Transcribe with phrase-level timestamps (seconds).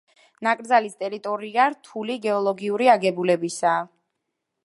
[0.45, 3.87] ნაკრძალის ტერიტორია რთული გეოლოგიური აგებულებისაა.